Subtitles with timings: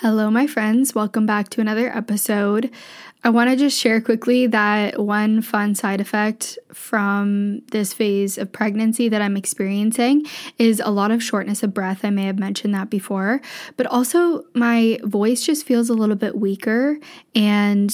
[0.00, 0.94] Hello, my friends.
[0.94, 2.70] Welcome back to another episode.
[3.24, 8.52] I want to just share quickly that one fun side effect from this phase of
[8.52, 10.24] pregnancy that I'm experiencing
[10.56, 12.04] is a lot of shortness of breath.
[12.04, 13.40] I may have mentioned that before,
[13.76, 17.00] but also my voice just feels a little bit weaker
[17.34, 17.92] and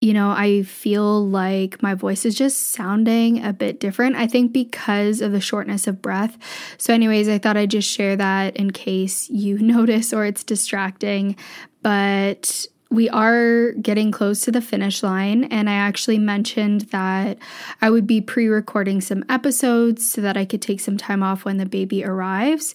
[0.00, 4.16] you know, I feel like my voice is just sounding a bit different.
[4.16, 6.36] I think because of the shortness of breath.
[6.76, 11.36] So, anyways, I thought I'd just share that in case you notice or it's distracting.
[11.82, 17.38] But we are getting close to the finish line, and I actually mentioned that
[17.80, 21.44] I would be pre recording some episodes so that I could take some time off
[21.44, 22.74] when the baby arrives.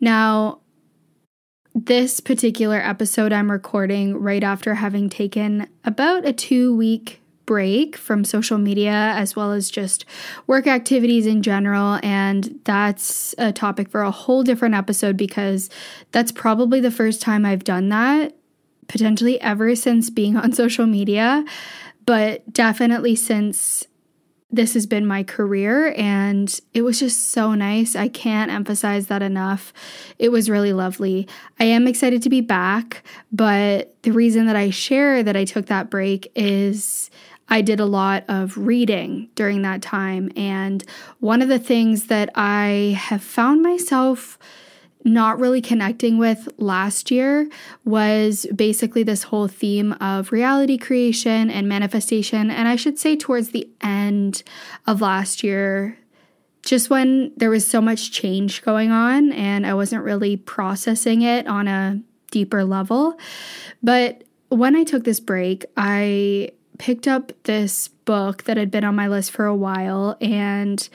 [0.00, 0.60] Now,
[1.74, 8.22] this particular episode I'm recording right after having taken about a two week break from
[8.22, 10.04] social media as well as just
[10.46, 11.98] work activities in general.
[12.02, 15.68] And that's a topic for a whole different episode because
[16.12, 18.36] that's probably the first time I've done that,
[18.86, 21.44] potentially ever since being on social media,
[22.06, 23.86] but definitely since
[24.52, 27.94] this has been my career and it was just so nice.
[27.94, 29.72] I can't emphasize that enough.
[30.18, 31.28] It was really lovely.
[31.58, 35.66] I am excited to be back, but the reason that I share that I took
[35.66, 37.10] that break is
[37.48, 40.30] I did a lot of reading during that time.
[40.36, 40.84] And
[41.18, 44.38] one of the things that I have found myself
[45.04, 47.48] not really connecting with last year
[47.84, 52.50] was basically this whole theme of reality creation and manifestation.
[52.50, 54.42] And I should say, towards the end
[54.86, 55.96] of last year,
[56.62, 61.46] just when there was so much change going on and I wasn't really processing it
[61.46, 62.00] on a
[62.30, 63.18] deeper level.
[63.82, 68.94] But when I took this break, I picked up this book that had been on
[68.94, 70.16] my list for a while.
[70.20, 70.86] And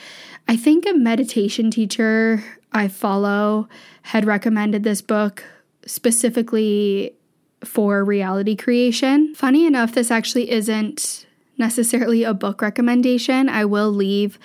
[0.48, 2.44] I think a meditation teacher
[2.75, 3.69] I follow
[4.02, 5.44] had recommended this book
[5.88, 7.16] specifically
[7.63, 9.34] for reality creation.
[9.34, 11.25] Funny enough, this actually isn't
[11.58, 13.47] necessarily a book recommendation.
[13.47, 14.38] I will leave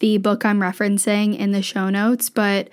[0.00, 2.68] the book I'm referencing in the show notes, but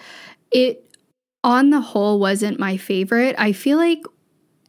[0.51, 0.95] it
[1.43, 3.35] on the whole wasn't my favorite.
[3.37, 4.03] I feel like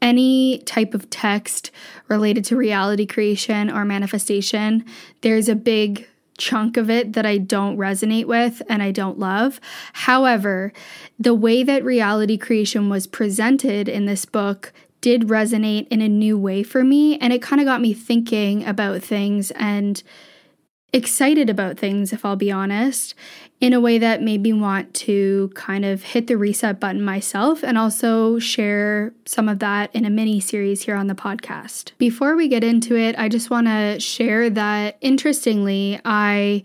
[0.03, 1.71] any type of text
[2.09, 4.85] related to reality creation or manifestation,
[5.23, 9.61] there's a big chunk of it that I don't resonate with and I don't love.
[9.93, 10.73] However,
[11.19, 16.39] the way that reality creation was presented in this book did resonate in a new
[16.39, 17.19] way for me.
[17.19, 20.03] And it kind of got me thinking about things and
[20.93, 23.15] excited about things, if I'll be honest,
[23.61, 27.65] in a way that made me want to kind of hit the reset button myself
[27.65, 31.93] and also share some of that in a mini series here on the podcast.
[31.97, 36.65] Before we get into it, I just want to share that interestingly, I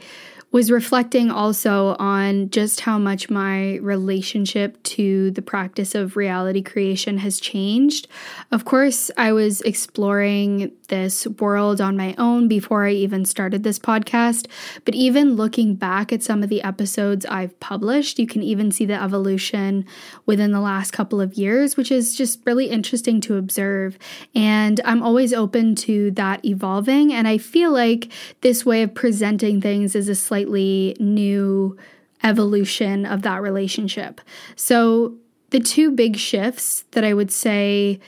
[0.51, 7.17] was reflecting also on just how much my relationship to the practice of reality creation
[7.19, 8.07] has changed.
[8.51, 13.79] Of course, I was exploring this world on my own before I even started this
[13.79, 14.47] podcast,
[14.83, 18.85] but even looking back at some of the episodes I've published, you can even see
[18.85, 19.85] the evolution
[20.25, 23.97] within the last couple of years, which is just really interesting to observe.
[24.35, 27.13] And I'm always open to that evolving.
[27.13, 28.11] And I feel like
[28.41, 31.77] this way of presenting things is a slightly slightly new
[32.23, 34.21] evolution of that relationship.
[34.55, 35.17] So,
[35.51, 37.99] the two big shifts that I would say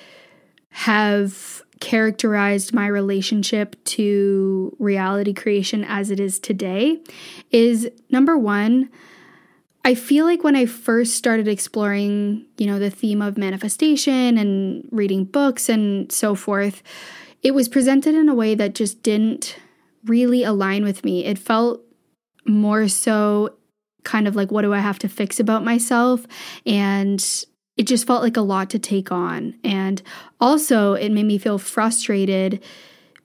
[0.70, 7.02] have characterized my relationship to reality creation as it is today
[7.52, 8.90] is number one,
[9.84, 14.88] I feel like when I first started exploring, you know, the theme of manifestation and
[14.92, 16.82] reading books and so forth,
[17.42, 19.58] it was presented in a way that just didn't
[20.06, 21.26] really align with me.
[21.26, 21.82] It felt
[22.46, 23.56] more so
[24.04, 26.26] kind of like, what do I have to fix about myself?
[26.66, 27.24] And
[27.78, 29.56] it just felt like a lot to take on.
[29.64, 30.02] And
[30.40, 32.64] also, it made me feel frustrated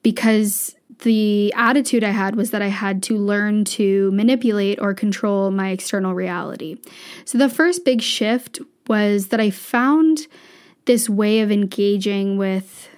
[0.03, 5.51] because the attitude I had was that I had to learn to manipulate or control
[5.51, 6.77] my external reality.
[7.25, 10.27] So, the first big shift was that I found
[10.87, 12.89] this way of engaging with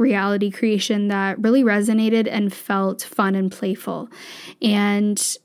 [0.00, 4.08] reality creation that really resonated and felt fun and playful.
[4.60, 5.36] And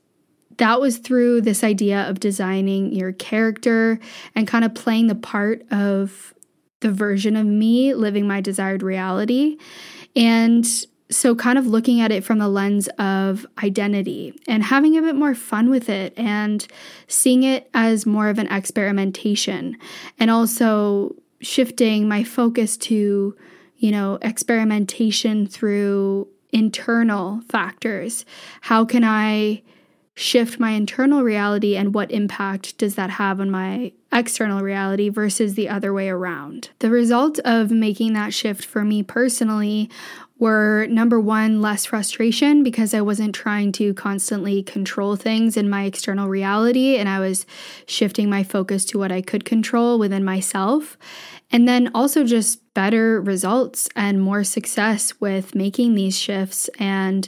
[0.56, 4.00] that was through this idea of designing your character
[4.34, 6.34] and kind of playing the part of
[6.80, 9.58] the version of me living my desired reality.
[10.14, 10.66] And
[11.08, 15.14] so, kind of looking at it from the lens of identity and having a bit
[15.14, 16.66] more fun with it and
[17.06, 19.76] seeing it as more of an experimentation
[20.18, 23.36] and also shifting my focus to,
[23.78, 28.24] you know, experimentation through internal factors.
[28.62, 29.62] How can I
[30.14, 35.54] shift my internal reality and what impact does that have on my external reality versus
[35.54, 36.70] the other way around?
[36.78, 39.90] The result of making that shift for me personally
[40.38, 45.84] were number one, less frustration because I wasn't trying to constantly control things in my
[45.84, 47.44] external reality and I was
[47.86, 50.96] shifting my focus to what I could control within myself.
[51.50, 57.26] And then also just better results and more success with making these shifts and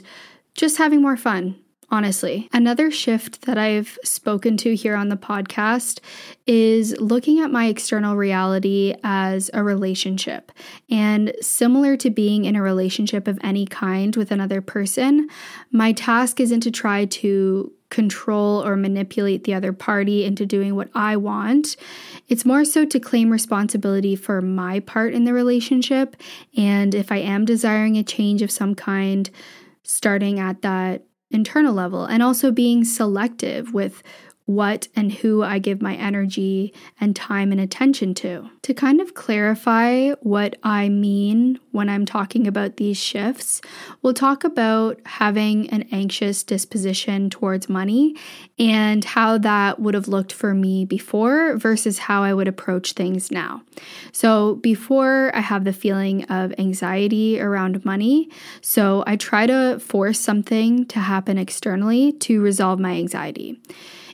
[0.53, 1.55] just having more fun
[1.91, 2.47] honestly.
[2.53, 6.01] Another shift that I've spoken to here on the podcast
[6.45, 10.51] is looking at my external reality as a relationship.
[10.91, 15.29] And similar to being in a relationship of any kind with another person,
[15.71, 20.89] my task isn't to try to control or manipulate the other party into doing what
[20.93, 21.75] I want.
[22.27, 26.15] It's more so to claim responsibility for my part in the relationship.
[26.55, 29.29] And if I am desiring a change of some kind,
[29.83, 34.01] starting at that internal level and also being selective with
[34.49, 38.49] what and who I give my energy and time and attention to.
[38.63, 43.61] To kind of clarify what I mean when I'm talking about these shifts,
[44.01, 48.15] we'll talk about having an anxious disposition towards money
[48.57, 53.29] and how that would have looked for me before versus how I would approach things
[53.29, 53.61] now.
[54.11, 58.31] So, before I have the feeling of anxiety around money,
[58.61, 63.61] so I try to force something to happen externally to resolve my anxiety.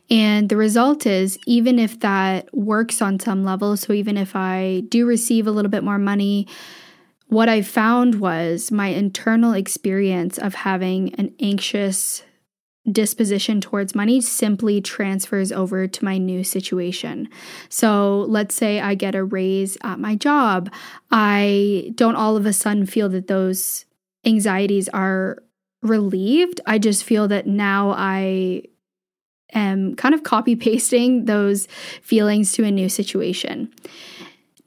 [0.10, 4.84] And the result is, even if that works on some level, so even if I
[4.90, 6.48] do receive a little bit more money,
[7.28, 12.24] what I found was my internal experience of having an anxious
[12.92, 17.28] disposition towards money simply transfers over to my new situation.
[17.68, 20.72] So let's say I get a raise at my job.
[21.10, 23.86] I don't all of a sudden feel that those
[24.24, 25.42] anxieties are
[25.82, 26.62] relieved.
[26.68, 28.64] I just feel that now I
[29.54, 31.68] am kind of copy pasting those
[32.02, 33.74] feelings to a new situation.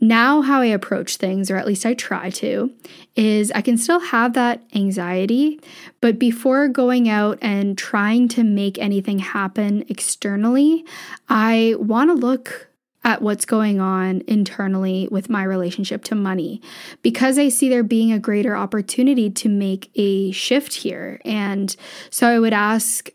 [0.00, 2.70] Now, how I approach things, or at least I try to,
[3.16, 5.60] is I can still have that anxiety,
[6.00, 10.84] but before going out and trying to make anything happen externally,
[11.28, 12.68] I want to look
[13.02, 16.60] at what's going on internally with my relationship to money
[17.02, 21.20] because I see there being a greater opportunity to make a shift here.
[21.24, 21.74] And
[22.10, 23.08] so I would ask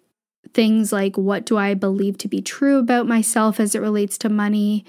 [0.54, 4.30] things like what do I believe to be true about myself as it relates to
[4.30, 4.86] money?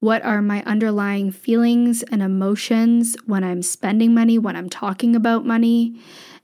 [0.00, 5.44] What are my underlying feelings and emotions when I'm spending money, when I'm talking about
[5.44, 6.00] money?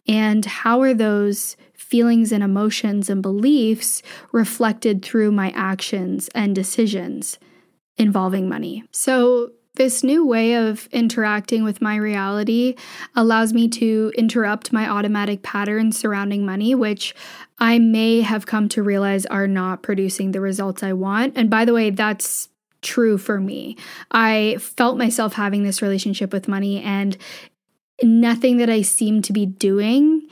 [0.08, 4.02] And how are those feelings and emotions and beliefs
[4.32, 7.38] reflected through my actions and decisions
[7.96, 8.84] involving money?
[8.90, 12.76] So, this new way of interacting with my reality
[13.16, 17.14] allows me to interrupt my automatic patterns surrounding money, which
[17.58, 21.36] I may have come to realize are not producing the results I want.
[21.36, 22.48] And by the way, that's
[22.82, 23.76] true for me.
[24.10, 27.16] I felt myself having this relationship with money, and
[28.02, 30.28] nothing that I seemed to be doing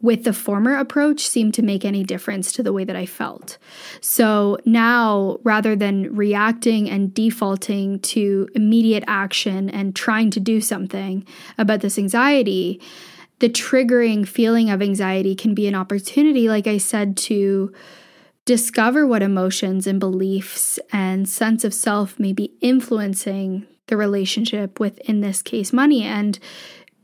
[0.00, 3.56] with the former approach seemed to make any difference to the way that I felt.
[4.00, 11.26] So now, rather than reacting and defaulting to immediate action and trying to do something
[11.56, 12.80] about this anxiety,
[13.38, 17.72] the triggering feeling of anxiety can be an opportunity, like I said, to
[18.44, 24.98] discover what emotions and beliefs and sense of self may be influencing the relationship with,
[25.00, 26.38] in this case, money, and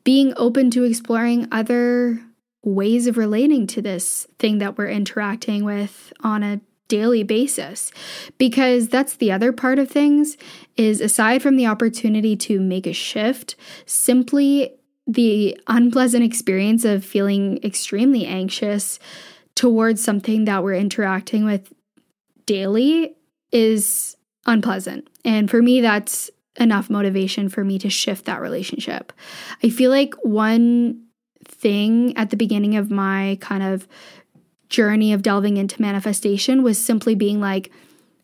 [0.04, 2.20] being open to exploring other
[2.62, 7.90] ways of relating to this thing that we're interacting with on a daily basis
[8.36, 10.36] because that's the other part of things
[10.76, 14.70] is aside from the opportunity to make a shift simply
[15.06, 18.98] the unpleasant experience of feeling extremely anxious
[19.54, 21.72] towards something that we're interacting with
[22.46, 23.16] daily
[23.50, 24.16] is
[24.46, 25.08] unpleasant.
[25.24, 29.12] And for me, that's enough motivation for me to shift that relationship.
[29.62, 31.06] I feel like one
[31.44, 33.86] thing at the beginning of my kind of
[34.68, 37.70] journey of delving into manifestation was simply being like,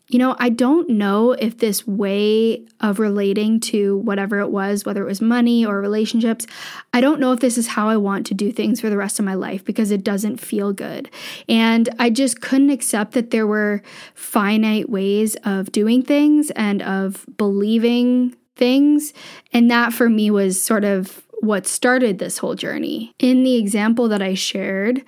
[0.08, 5.02] you know, I don't know if this way of relating to whatever it was, whether
[5.02, 6.46] it was money or relationships,
[6.94, 9.18] I don't know if this is how I want to do things for the rest
[9.18, 11.10] of my life because it doesn't feel good.
[11.46, 13.82] And I just couldn't accept that there were
[14.14, 19.12] finite ways of doing things and of believing things.
[19.52, 23.14] And that for me was sort of what started this whole journey.
[23.18, 25.04] In the example that I shared,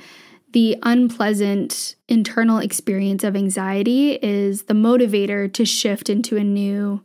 [0.53, 7.03] the unpleasant internal experience of anxiety is the motivator to shift into a new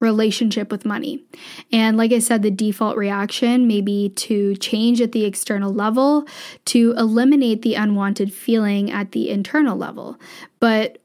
[0.00, 1.24] relationship with money.
[1.72, 6.26] And like I said, the default reaction may be to change at the external level
[6.66, 10.18] to eliminate the unwanted feeling at the internal level.
[10.58, 11.01] But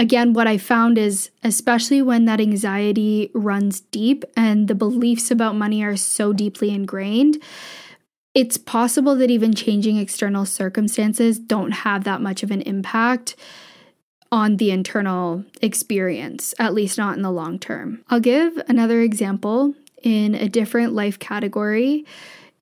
[0.00, 5.56] again, what I found is, especially when that anxiety runs deep and the beliefs about
[5.56, 7.40] money are so deeply ingrained,
[8.34, 13.36] it's possible that even changing external circumstances don't have that much of an impact
[14.32, 18.02] on the internal experience, at least not in the long term.
[18.08, 22.06] I'll give another example in a different life category,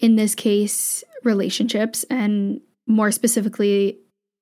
[0.01, 3.99] in this case, relationships, and more specifically,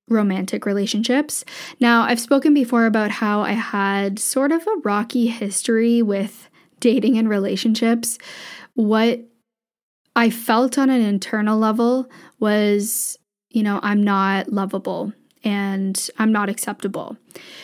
[0.09, 1.45] romantic relationships.
[1.81, 6.49] Now, I've spoken before about how I had sort of a rocky history with
[6.81, 8.19] dating and relationships.
[8.75, 9.21] What
[10.15, 12.09] I felt on an internal level
[12.39, 13.19] was,
[13.51, 15.13] you know, I'm not lovable
[15.45, 17.17] and I'm not acceptable.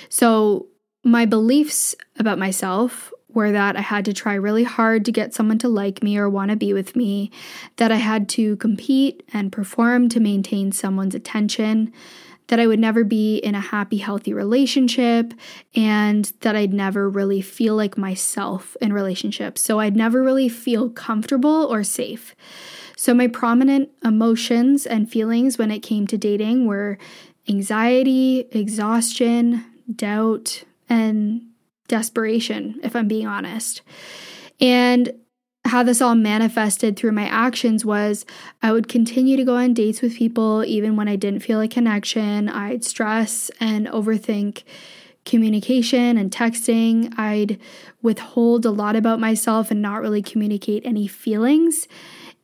[0.09, 0.67] So
[1.05, 5.59] my beliefs about myself were that I had to try really hard to get someone
[5.59, 7.31] to like me or want to be with me,
[7.77, 11.93] that I had to compete and perform to maintain someone's attention,
[12.53, 15.33] that I would never be in a happy, healthy relationship,
[15.75, 19.63] and that I'd never really feel like myself in relationships.
[19.63, 22.37] So I'd never really feel comfortable or safe.
[22.95, 26.99] So my prominent emotions and feelings when it came to dating were
[27.49, 29.65] anxiety, exhaustion,
[29.97, 31.47] doubt, and
[31.89, 33.81] desperation, if I'm being honest.
[34.61, 35.11] And
[35.73, 38.27] how this all manifested through my actions was
[38.63, 41.67] I would continue to go on dates with people even when I didn't feel a
[41.67, 42.51] connection.
[42.51, 44.65] I'd stress and overthink
[45.25, 47.19] communication and texting.
[47.19, 47.59] I'd
[48.03, 51.89] withhold a lot about myself and not really communicate any feelings.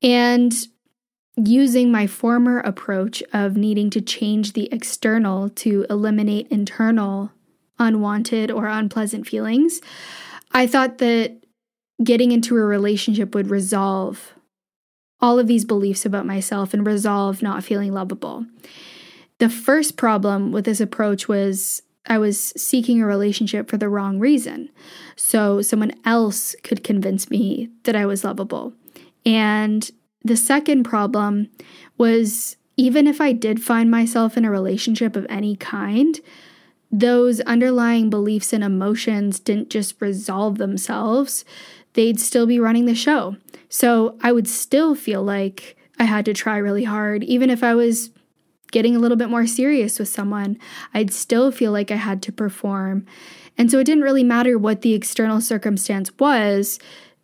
[0.03, 0.55] And
[1.37, 7.31] using my former approach of needing to change the external to eliminate internal
[7.79, 9.83] unwanted or unpleasant feelings,
[10.53, 11.43] I thought that
[12.03, 14.35] getting into a relationship would resolve
[15.21, 18.47] all of these beliefs about myself and resolve not feeling lovable.
[19.39, 24.19] The first problem with this approach was I was seeking a relationship for the wrong
[24.19, 24.71] reason.
[25.17, 28.73] So someone else could convince me that I was lovable.
[29.27, 29.91] And
[30.25, 31.51] the second problem
[31.99, 36.19] was even if I did find myself in a relationship of any kind,
[36.91, 41.45] those underlying beliefs and emotions didn't just resolve themselves
[41.95, 43.37] they'd still be running the show.
[43.69, 47.75] So I would still feel like I had to try really hard, even if I
[47.75, 48.11] was
[48.71, 50.59] getting a little bit more serious with someone,
[50.95, 53.07] I'd still feel like I had to perform.
[53.57, 56.79] And so it didn't really matter what the external circumstance was,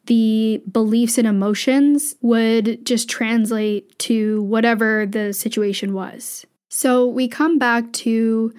[0.06, 6.44] the beliefs and emotions would just translate to whatever the situation was.
[6.68, 8.52] So we come back to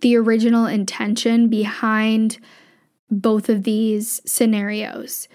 [0.00, 2.38] the original intention behind
[3.12, 5.28] both of these scenarios.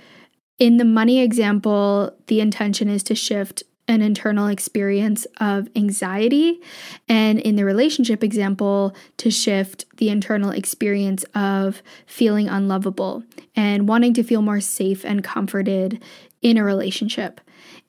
[0.59, 6.59] In the money example, the intention is to shift an internal experience of anxiety,
[7.07, 13.23] and in the relationship example, to shift the internal experience of feeling unlovable
[13.55, 16.03] and wanting to feel more safe and comforted
[16.41, 17.39] in a relationship.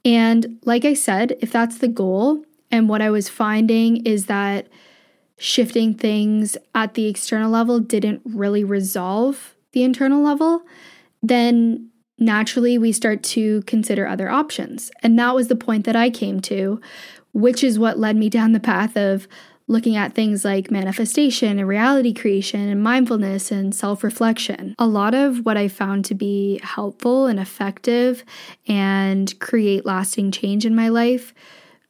[0.04, 4.68] And like I said, if that's the goal, and what I was finding is that
[5.36, 10.62] shifting things at the external level didn't really resolve the internal level,
[11.22, 14.90] then naturally we start to consider other options.
[15.04, 16.80] And that was the point that I came to,
[17.32, 19.28] which is what led me down the path of
[19.68, 24.74] looking at things like manifestation and reality creation and mindfulness and self reflection.
[24.80, 28.24] A lot of what I found to be helpful and effective
[28.66, 31.32] and create lasting change in my life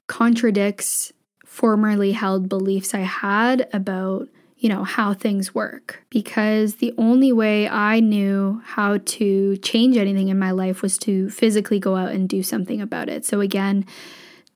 [0.08, 1.12] contradicts
[1.46, 4.28] formerly held beliefs I had about
[4.58, 10.28] you know, how things work because the only way I knew how to change anything
[10.28, 13.24] in my life was to physically go out and do something about it.
[13.24, 13.86] So, again,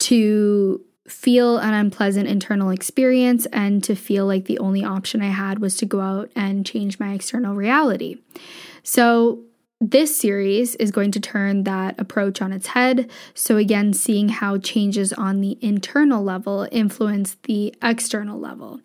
[0.01, 5.61] to feel an unpleasant internal experience and to feel like the only option I had
[5.61, 8.19] was to go out and change my external reality.
[8.83, 9.41] So,
[9.81, 13.11] this series is going to turn that approach on its head.
[13.35, 18.81] So, again, seeing how changes on the internal level influence the external level.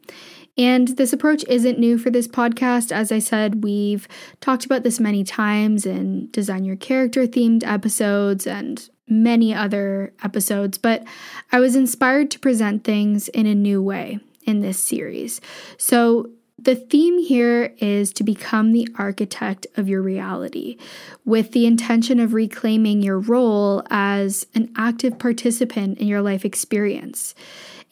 [0.58, 2.92] And this approach isn't new for this podcast.
[2.92, 4.08] As I said, we've
[4.42, 10.78] talked about this many times in Design Your Character themed episodes and many other episodes,
[10.78, 11.04] but
[11.52, 15.40] I was inspired to present things in a new way in this series.
[15.78, 20.78] So, the theme here is to become the architect of your reality
[21.24, 27.36] with the intention of reclaiming your role as an active participant in your life experience.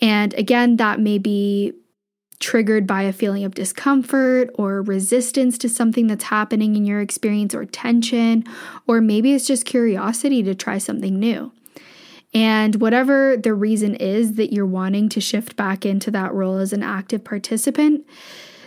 [0.01, 1.73] And again, that may be
[2.39, 7.55] triggered by a feeling of discomfort or resistance to something that's happening in your experience
[7.55, 8.43] or tension,
[8.87, 11.51] or maybe it's just curiosity to try something new.
[12.33, 16.73] And whatever the reason is that you're wanting to shift back into that role as
[16.73, 18.05] an active participant,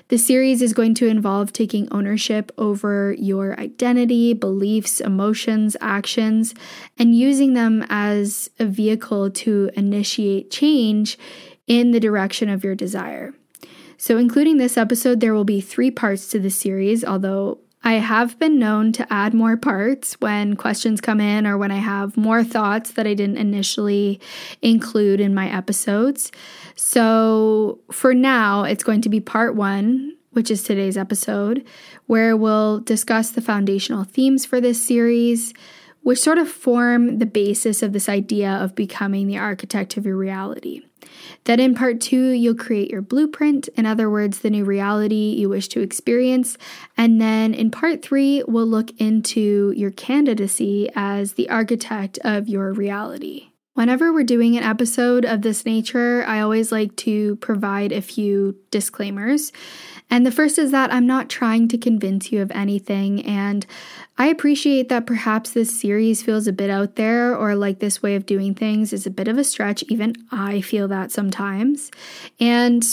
[0.08, 6.54] the series is going to involve taking ownership over your identity, beliefs, emotions, actions,
[6.98, 11.18] and using them as a vehicle to initiate change
[11.66, 13.34] in the direction of your desire.
[14.00, 18.38] So, including this episode, there will be three parts to the series, although I have
[18.38, 22.44] been known to add more parts when questions come in or when I have more
[22.44, 24.20] thoughts that I didn't initially
[24.62, 26.30] include in my episodes.
[26.76, 31.66] So, for now, it's going to be part one, which is today's episode,
[32.06, 35.52] where we'll discuss the foundational themes for this series,
[36.02, 40.16] which sort of form the basis of this idea of becoming the architect of your
[40.16, 40.82] reality.
[41.44, 45.48] Then in part two, you'll create your blueprint, in other words, the new reality you
[45.48, 46.56] wish to experience.
[46.96, 52.72] And then in part three, we'll look into your candidacy as the architect of your
[52.72, 53.50] reality.
[53.78, 58.56] Whenever we're doing an episode of this nature, I always like to provide a few
[58.72, 59.52] disclaimers.
[60.10, 63.64] And the first is that I'm not trying to convince you of anything, and
[64.18, 68.16] I appreciate that perhaps this series feels a bit out there or like this way
[68.16, 69.84] of doing things is a bit of a stretch.
[69.84, 71.92] Even I feel that sometimes.
[72.40, 72.84] And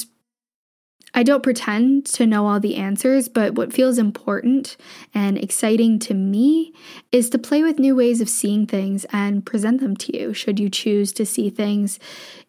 [1.17, 4.75] I don't pretend to know all the answers, but what feels important
[5.13, 6.73] and exciting to me
[7.09, 10.59] is to play with new ways of seeing things and present them to you, should
[10.59, 11.99] you choose to see things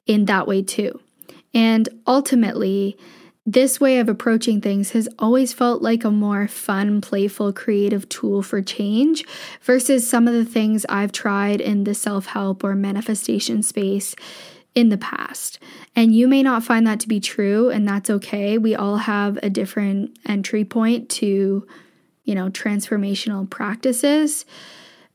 [0.04, 1.00] in that way too.
[1.54, 2.98] And ultimately,
[3.46, 8.42] this way of approaching things has always felt like a more fun, playful, creative tool
[8.42, 9.24] for change
[9.62, 14.16] versus some of the things I've tried in the self help or manifestation space
[14.76, 15.58] in the past.
[15.96, 18.58] And you may not find that to be true, and that's okay.
[18.58, 21.66] We all have a different entry point to,
[22.24, 24.44] you know, transformational practices.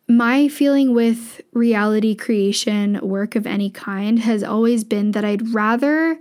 [0.07, 6.19] My feeling with reality creation work of any kind has always been that I'd rather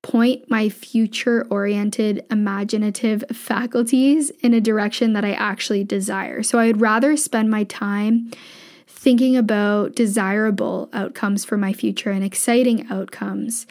[0.00, 6.44] point my future oriented imaginative faculties in a direction that I actually desire.
[6.44, 8.30] So I'd rather spend my time
[8.88, 13.66] thinking about desirable outcomes for my future and exciting outcomes.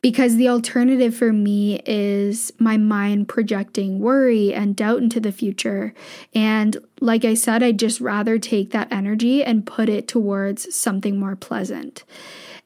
[0.00, 5.92] Because the alternative for me is my mind projecting worry and doubt into the future.
[6.32, 11.18] And like I said, I'd just rather take that energy and put it towards something
[11.18, 12.04] more pleasant.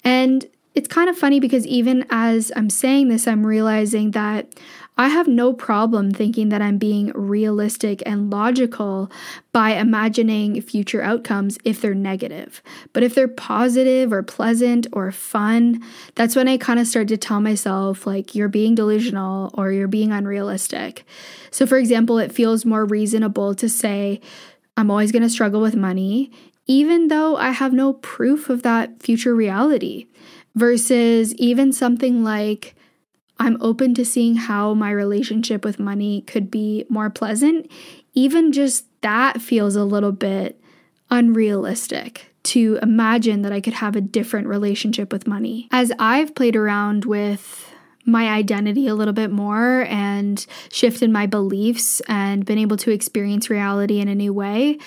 [0.05, 4.55] And it's kind of funny because even as I'm saying this, I'm realizing that
[5.01, 9.11] I have no problem thinking that I'm being realistic and logical
[9.51, 12.61] by imagining future outcomes if they're negative.
[12.93, 15.83] But if they're positive or pleasant or fun,
[16.17, 19.89] that's when I kind of start to tell myself, like, you're being delusional or you're
[19.89, 21.07] being unrealistic.
[21.51, 24.21] So, for example, it feels more reasonable to say,
[24.77, 26.31] I'm always going to struggle with money,
[26.67, 30.09] even though I have no proof of that future reality
[30.55, 32.75] versus even something like,
[33.41, 37.71] I'm open to seeing how my relationship with money could be more pleasant.
[38.13, 40.61] Even just that feels a little bit
[41.11, 45.69] unrealistic to imagine that I could have a different relationship with money.
[45.73, 47.75] As I've played around with
[48.07, 53.51] my identity a little bit more and shifted my beliefs and been able to experience
[53.51, 54.79] reality in a new way,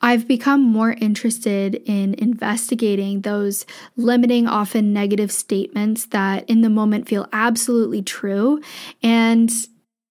[0.00, 7.08] I've become more interested in investigating those limiting, often negative statements that in the moment
[7.08, 8.60] feel absolutely true
[9.02, 9.50] and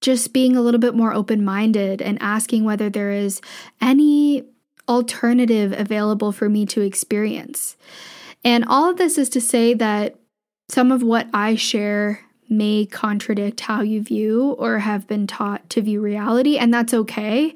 [0.01, 3.41] just being a little bit more open minded and asking whether there is
[3.81, 4.43] any
[4.87, 7.77] alternative available for me to experience.
[8.43, 10.15] And all of this is to say that
[10.69, 15.81] some of what I share may contradict how you view or have been taught to
[15.81, 17.53] view reality, and that's okay.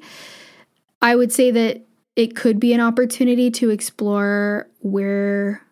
[1.02, 1.82] I would say that
[2.16, 5.62] it could be an opportunity to explore where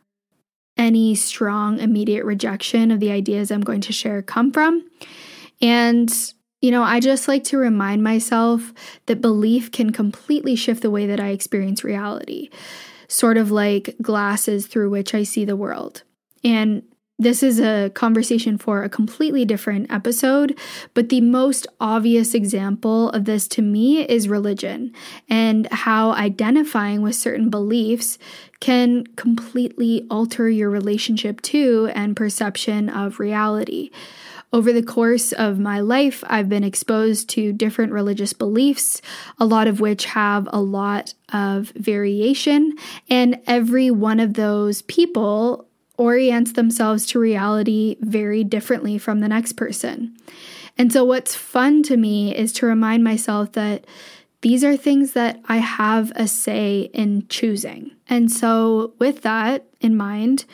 [0.76, 4.84] any strong immediate rejection of the ideas I'm going to share come from.
[5.60, 6.12] And,
[6.60, 8.72] you know, I just like to remind myself
[9.06, 12.50] that belief can completely shift the way that I experience reality,
[13.06, 16.02] sort of like glasses through which I see the world.
[16.42, 16.82] And
[17.22, 20.58] this is a conversation for a completely different episode,
[20.94, 24.92] but the most obvious example of this to me is religion
[25.28, 28.18] and how identifying with certain beliefs
[28.60, 33.90] can completely alter your relationship to and perception of reality.
[34.52, 39.00] Over the course of my life, I've been exposed to different religious beliefs,
[39.40, 42.74] a lot of which have a lot of variation,
[43.08, 49.54] and every one of those people orients themselves to reality very differently from the next
[49.54, 50.16] person.
[50.78, 53.86] And so, what's fun to me is to remind myself that
[54.40, 57.92] these are things that I have a say in choosing.
[58.08, 60.44] And so, with that in mind,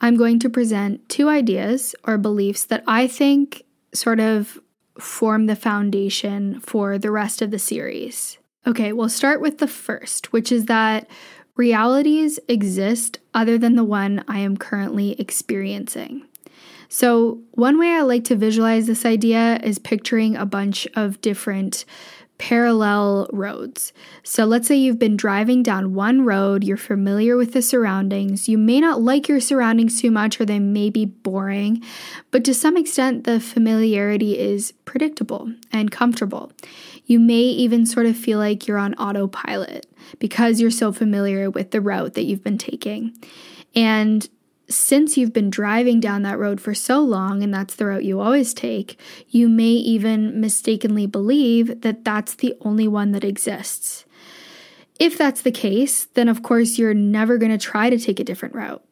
[0.00, 4.58] I'm going to present two ideas or beliefs that I think sort of
[4.98, 8.38] form the foundation for the rest of the series.
[8.66, 11.08] Okay, we'll start with the first, which is that
[11.58, 16.22] realities exist other than the one I am currently experiencing.
[16.88, 21.84] So, one way I like to visualize this idea is picturing a bunch of different
[22.38, 23.92] parallel roads.
[24.22, 28.48] So, let's say you've been driving down one road, you're familiar with the surroundings.
[28.48, 31.82] You may not like your surroundings too much, or they may be boring,
[32.30, 36.52] but to some extent, the familiarity is predictable and comfortable.
[37.04, 39.87] You may even sort of feel like you're on autopilot
[40.18, 43.16] because you're so familiar with the route that you've been taking.
[43.74, 44.28] And
[44.68, 48.20] since you've been driving down that road for so long and that's the route you
[48.20, 54.04] always take, you may even mistakenly believe that that's the only one that exists.
[54.98, 58.24] If that's the case, then of course you're never going to try to take a
[58.24, 58.84] different route.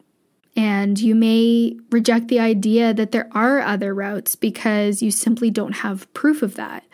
[0.57, 5.75] And you may reject the idea that there are other routes because you simply don't
[5.75, 6.85] have proof of that.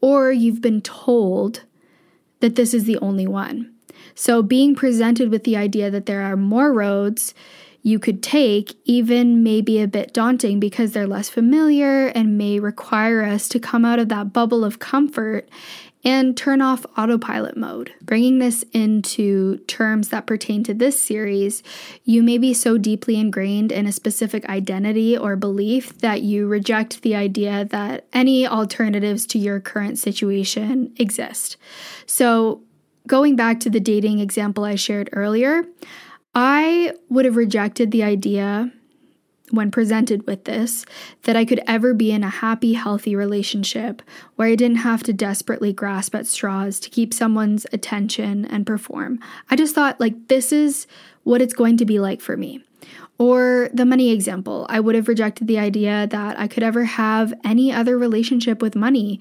[0.00, 1.64] Or you've been told
[2.40, 3.72] that this is the only one.
[4.14, 7.34] So, being presented with the idea that there are more roads
[7.82, 12.60] you could take even may be a bit daunting because they're less familiar and may
[12.60, 15.48] require us to come out of that bubble of comfort
[16.02, 17.92] and turn off autopilot mode.
[18.00, 21.62] Bringing this into terms that pertain to this series,
[22.04, 27.02] you may be so deeply ingrained in a specific identity or belief that you reject
[27.02, 31.56] the idea that any alternatives to your current situation exist.
[32.06, 32.62] So,
[33.06, 35.64] going back to the dating example I shared earlier,
[36.34, 38.70] I would have rejected the idea
[39.50, 40.84] when presented with this
[41.22, 44.02] that I could ever be in a happy, healthy relationship
[44.36, 49.18] where I didn't have to desperately grasp at straws to keep someone's attention and perform.
[49.50, 50.86] I just thought, like, this is
[51.24, 52.62] what it's going to be like for me.
[53.18, 57.34] Or the money example, I would have rejected the idea that I could ever have
[57.44, 59.20] any other relationship with money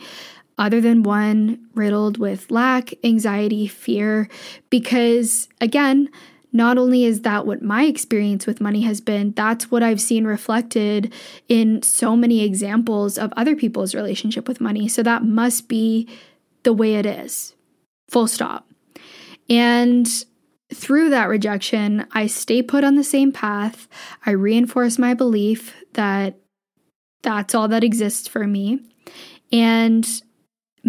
[0.58, 4.30] other than one riddled with lack, anxiety, fear,
[4.70, 6.10] because again,
[6.52, 10.26] not only is that what my experience with money has been, that's what I've seen
[10.26, 11.14] reflected
[11.48, 14.88] in so many examples of other people's relationship with money.
[14.88, 16.08] So that must be
[16.64, 17.54] the way it is.
[18.10, 18.68] Full stop.
[19.50, 20.08] And
[20.74, 23.88] through that rejection, I stay put on the same path.
[24.26, 26.36] I reinforce my belief that
[27.22, 28.80] that's all that exists for me.
[29.52, 30.08] And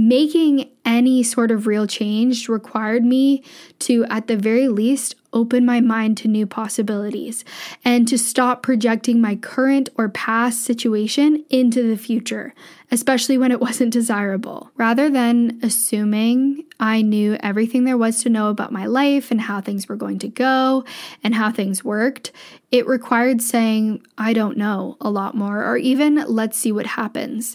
[0.08, 3.44] making any sort of real change required me
[3.78, 7.44] to, at the very least, open my mind to new possibilities
[7.84, 12.54] and to stop projecting my current or past situation into the future,
[12.90, 14.70] especially when it wasn't desirable.
[14.76, 19.60] Rather than assuming I knew everything there was to know about my life and how
[19.60, 20.84] things were going to go
[21.22, 22.32] and how things worked,
[22.72, 27.54] it required saying, I don't know a lot more, or even let's see what happens.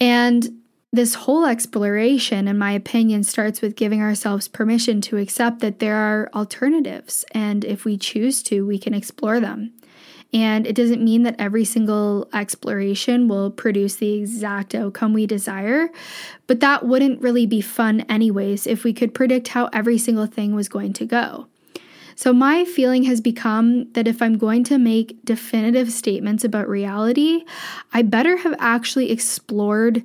[0.00, 0.61] And
[0.92, 5.96] this whole exploration, in my opinion, starts with giving ourselves permission to accept that there
[5.96, 7.24] are alternatives.
[7.32, 9.72] And if we choose to, we can explore them.
[10.34, 15.90] And it doesn't mean that every single exploration will produce the exact outcome we desire,
[16.46, 20.54] but that wouldn't really be fun, anyways, if we could predict how every single thing
[20.54, 21.48] was going to go.
[22.14, 27.44] So, my feeling has become that if I'm going to make definitive statements about reality,
[27.92, 30.02] I better have actually explored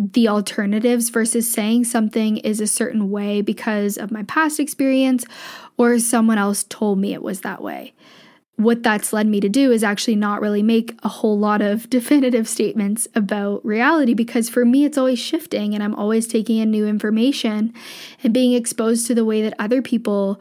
[0.00, 5.26] the alternatives versus saying something is a certain way because of my past experience
[5.76, 7.92] or someone else told me it was that way.
[8.56, 11.88] what that's led me to do is actually not really make a whole lot of
[11.96, 16.70] definitive statements about reality because for me, it's always shifting and I'm always taking in
[16.70, 17.72] new information
[18.22, 20.40] and being exposed to the way that other people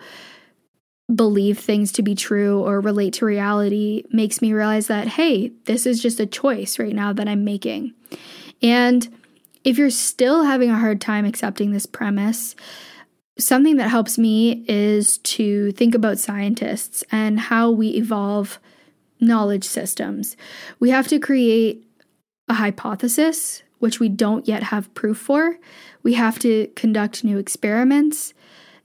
[1.14, 5.86] believe things to be true or relate to reality makes me realize that, hey, this
[5.86, 7.94] is just a choice right now that I'm making.
[8.62, 9.08] And
[9.64, 12.56] if you're still having a hard time accepting this premise,
[13.38, 18.60] something that helps me is to think about scientists and how we evolve
[19.20, 20.38] knowledge systems.
[20.80, 21.86] We have to create
[22.48, 25.58] a hypothesis, which we don't yet have proof for.
[26.04, 28.34] We have to conduct new experiments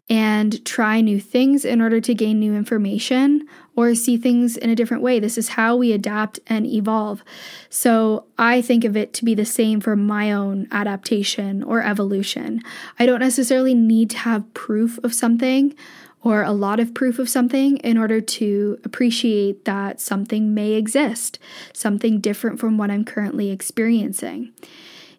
[0.09, 4.75] and try new things in order to gain new information or see things in a
[4.75, 5.19] different way.
[5.19, 7.25] This is how we adapt and evolve.
[7.69, 12.63] So I think of it to be the same for my own adaptation or evolution.
[12.99, 15.75] I don't necessarily need to have proof of something
[16.23, 21.39] or a lot of proof of something in order to appreciate that something may exist,
[21.73, 24.53] something different from what I'm currently experiencing.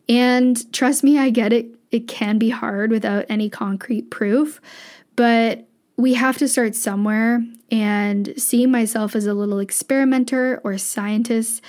[0.09, 4.59] And trust me, I get it it can be hard without any concrete proof,
[5.15, 5.65] but
[5.97, 7.43] we have to start somewhere.
[7.71, 11.61] And seeing myself as a little experimenter or scientist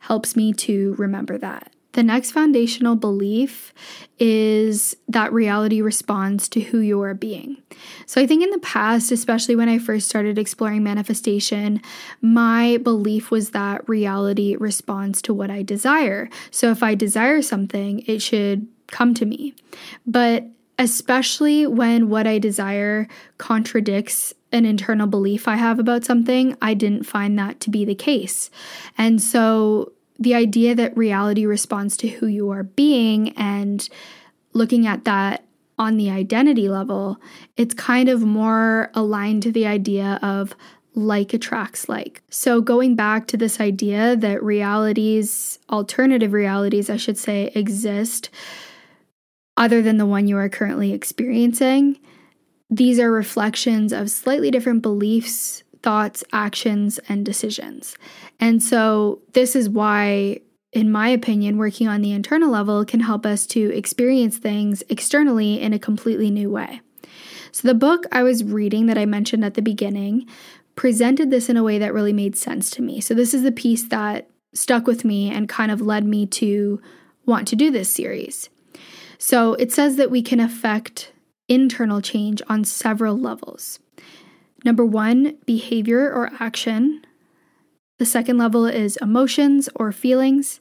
[0.00, 1.70] helps me to remember that.
[1.92, 3.72] The next foundational belief
[4.18, 7.58] is that reality responds to who you are being.
[8.06, 11.80] So, I think in the past, especially when I first started exploring manifestation,
[12.20, 16.28] my belief was that reality responds to what I desire.
[16.50, 19.54] So, if I desire something, it should come to me.
[20.04, 23.08] But especially when what I desire
[23.38, 27.94] contradicts an internal belief I have about something, I didn't find that to be the
[27.94, 28.50] case.
[28.96, 33.88] And so the idea that reality responds to who you are being and
[34.52, 35.44] looking at that
[35.76, 37.18] on the identity level,
[37.56, 40.54] it's kind of more aligned to the idea of
[40.94, 42.22] like attracts like.
[42.30, 48.30] So, going back to this idea that realities, alternative realities, I should say, exist
[49.56, 51.98] other than the one you are currently experiencing.
[52.70, 57.96] These are reflections of slightly different beliefs, thoughts, actions, and decisions.
[58.40, 60.40] And so, this is why,
[60.72, 65.60] in my opinion, working on the internal level can help us to experience things externally
[65.60, 66.80] in a completely new way.
[67.52, 70.26] So, the book I was reading that I mentioned at the beginning
[70.74, 73.00] presented this in a way that really made sense to me.
[73.00, 76.80] So, this is the piece that stuck with me and kind of led me to
[77.26, 78.48] want to do this series.
[79.24, 81.10] So it says that we can affect
[81.48, 83.78] internal change on several levels.
[84.66, 87.02] Number one, behavior or action.
[87.98, 90.60] The second level is emotions or feelings.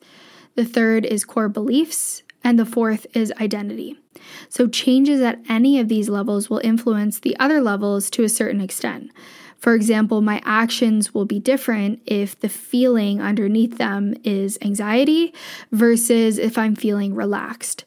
[0.56, 2.24] The third is core beliefs.
[2.42, 4.00] And the fourth is identity.
[4.48, 8.62] So, changes at any of these levels will influence the other levels to a certain
[8.62, 9.12] extent.
[9.58, 15.34] For example, my actions will be different if the feeling underneath them is anxiety
[15.74, 17.84] versus if I'm feeling relaxed.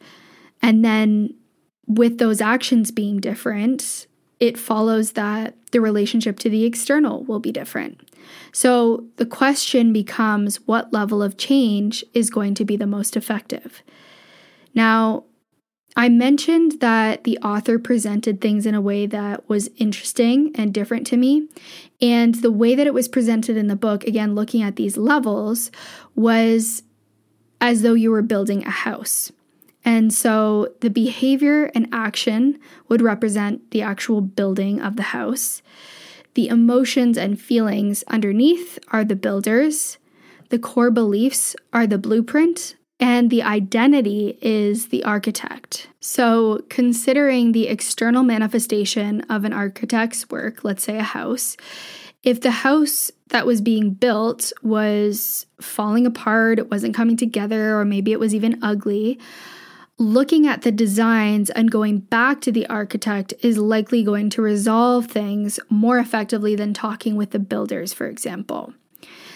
[0.63, 1.35] And then
[1.87, 4.07] with those actions being different,
[4.41, 8.11] it follows that the relationship to the external will be different.
[8.53, 13.83] So the question becomes what level of change is going to be the most effective?
[14.75, 15.25] Now,
[15.99, 21.07] I mentioned that the author presented things in a way that was interesting and different
[21.07, 21.49] to me.
[22.03, 25.71] And the way that it was presented in the book, again, looking at these levels,
[26.15, 26.83] was
[27.63, 29.33] as though you were building a house.
[29.87, 35.63] And so the behavior and action would represent the actual building of the house.
[36.35, 39.97] The emotions and feelings underneath are the builders.
[40.51, 42.75] The core beliefs are the blueprint.
[42.99, 45.89] And the identity is the architect.
[46.01, 51.59] So, considering the external manifestation of an architect's work, let's say a house,
[52.23, 57.85] if the house that was being built was falling apart, it wasn't coming together, or
[57.85, 59.19] maybe it was even ugly,
[59.99, 65.07] looking at the designs and going back to the architect is likely going to resolve
[65.07, 68.75] things more effectively than talking with the builders, for example.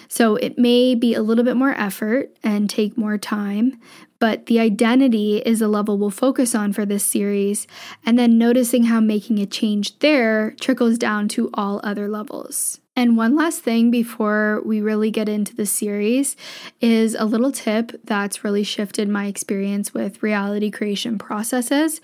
[0.08, 3.80] So it may be a little bit more effort and take more time,
[4.20, 7.66] but the identity is a level we'll focus on for this series,
[8.06, 12.78] and then noticing how making a change there trickles down to all other levels.
[12.96, 16.36] And one last thing before we really get into the series
[16.82, 22.00] is a little tip that's really shifted my experience with reality creation processes.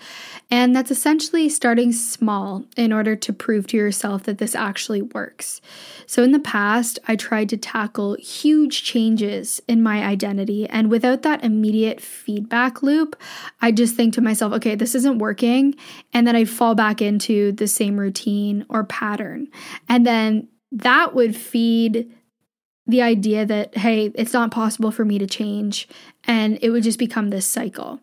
[0.49, 5.61] And that's essentially starting small in order to prove to yourself that this actually works.
[6.07, 10.67] So, in the past, I tried to tackle huge changes in my identity.
[10.67, 13.15] And without that immediate feedback loop,
[13.61, 15.75] I just think to myself, okay, this isn't working.
[16.13, 19.47] And then I'd fall back into the same routine or pattern.
[19.87, 22.11] And then that would feed
[22.87, 25.87] the idea that, hey, it's not possible for me to change.
[26.23, 27.99] And it would just become this cycle.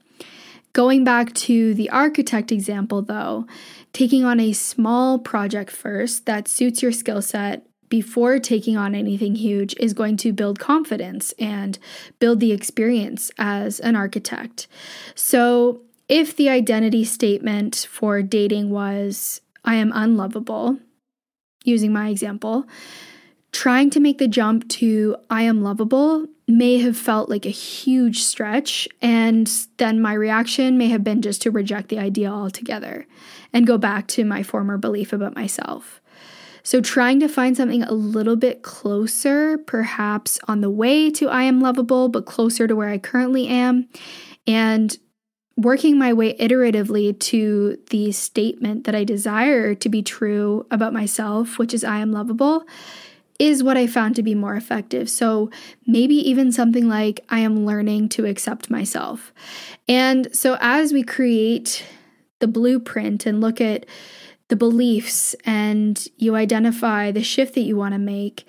[0.75, 3.47] Going back to the architect example, though,
[3.93, 9.37] taking on a small project first that suits your skill set before taking on anything
[9.37, 11.79] huge is going to build confidence and
[12.19, 14.67] build the experience as an architect.
[15.15, 20.77] So, if the identity statement for dating was, I am unlovable,
[21.63, 22.67] using my example,
[23.53, 28.23] trying to make the jump to I am lovable may have felt like a huge
[28.23, 33.07] stretch, and then my reaction may have been just to reject the idea altogether
[33.53, 36.01] and go back to my former belief about myself.
[36.64, 41.42] So, trying to find something a little bit closer, perhaps on the way to I
[41.42, 43.87] am lovable, but closer to where I currently am,
[44.46, 44.96] and
[45.57, 51.59] working my way iteratively to the statement that I desire to be true about myself,
[51.59, 52.64] which is I am lovable,
[53.38, 55.11] is what I found to be more effective.
[55.11, 55.50] So
[55.87, 59.33] maybe even something like I am learning to accept myself.
[59.88, 61.85] And so as we create
[62.40, 63.87] the blueprint and look at
[64.49, 68.47] the beliefs and you identify the shift that you want to make,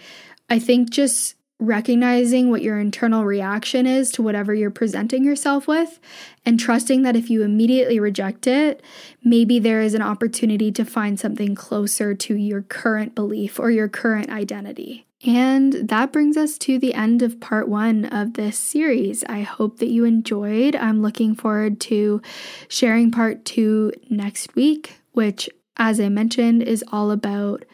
[0.49, 5.99] I think just recognizing what your internal reaction is to whatever you're presenting yourself with
[6.45, 8.83] and trusting that if you immediately reject it,
[9.23, 13.87] maybe there is an opportunity to find something closer to your current belief or your
[13.87, 15.05] current identity.
[15.25, 19.23] And that brings us to the end of part one of this series.
[19.23, 20.75] I hope that you enjoyed.
[20.75, 22.21] I'm looking forward to
[22.67, 27.65] sharing part two next week, which, as I mentioned, is all about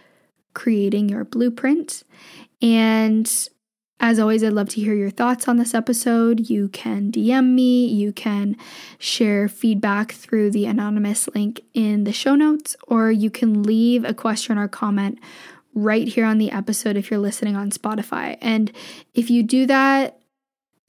[0.53, 2.03] creating your blueprint.
[2.61, 3.31] And
[3.99, 6.49] as always, I'd love to hear your thoughts on this episode.
[6.49, 8.57] You can DM me, you can
[8.97, 14.13] share feedback through the anonymous link in the show notes, or you can leave a
[14.13, 15.19] question or comment
[15.75, 18.37] right here on the episode if you're listening on Spotify.
[18.41, 18.71] And
[19.13, 20.19] if you do that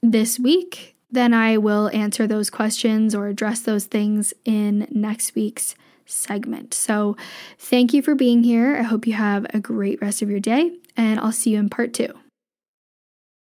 [0.01, 5.75] this week, then I will answer those questions or address those things in next week's
[6.05, 6.73] segment.
[6.73, 7.15] So,
[7.57, 8.77] thank you for being here.
[8.77, 11.69] I hope you have a great rest of your day, and I'll see you in
[11.69, 12.13] part two.